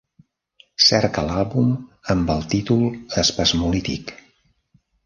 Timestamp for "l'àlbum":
1.27-1.69